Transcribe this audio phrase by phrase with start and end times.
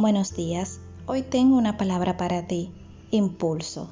[0.00, 2.72] Buenos días, hoy tengo una palabra para ti,
[3.10, 3.90] impulso.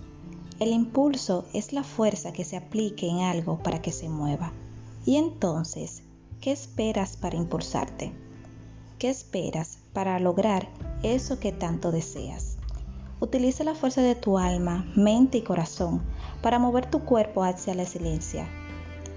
[0.61, 4.53] El impulso es la fuerza que se aplique en algo para que se mueva.
[5.05, 6.05] Y entonces,
[6.41, 8.13] ¿qué esperas para impulsarte?
[9.01, 10.69] ¿Qué esperas para lograr
[11.03, 12.57] eso que tanto deseas?
[13.19, 16.03] Utiliza la fuerza de tu alma, mente y corazón
[16.41, 18.49] para mover tu cuerpo hacia la excelencia,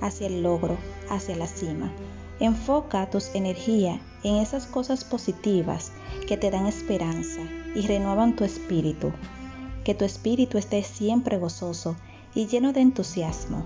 [0.01, 0.77] hacia el logro,
[1.09, 1.91] hacia la cima.
[2.39, 5.91] Enfoca tus energías en esas cosas positivas
[6.27, 7.41] que te dan esperanza
[7.75, 9.11] y renuevan tu espíritu.
[9.83, 11.95] Que tu espíritu esté siempre gozoso
[12.35, 13.65] y lleno de entusiasmo,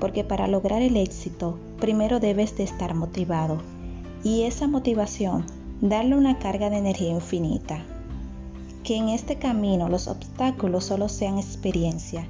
[0.00, 3.60] porque para lograr el éxito primero debes de estar motivado
[4.24, 5.44] y esa motivación
[5.80, 7.84] darle una carga de energía infinita.
[8.82, 12.26] Que en este camino los obstáculos solo sean experiencia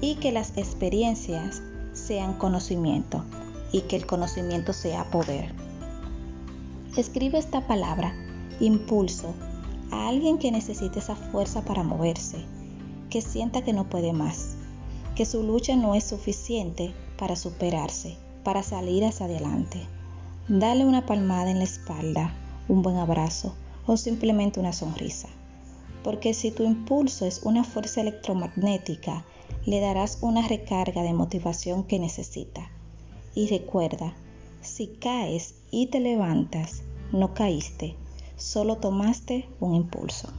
[0.00, 1.62] y que las experiencias
[1.98, 3.24] sean conocimiento
[3.72, 5.52] y que el conocimiento sea poder.
[6.96, 8.14] Escribe esta palabra,
[8.60, 9.34] impulso,
[9.90, 12.38] a alguien que necesite esa fuerza para moverse,
[13.10, 14.56] que sienta que no puede más,
[15.14, 19.86] que su lucha no es suficiente para superarse, para salir hacia adelante.
[20.48, 22.34] Dale una palmada en la espalda,
[22.68, 23.54] un buen abrazo
[23.86, 25.28] o simplemente una sonrisa.
[26.04, 29.24] Porque si tu impulso es una fuerza electromagnética,
[29.68, 32.70] le darás una recarga de motivación que necesita.
[33.34, 34.14] Y recuerda,
[34.62, 37.94] si caes y te levantas, no caíste,
[38.38, 40.32] solo tomaste un impulso.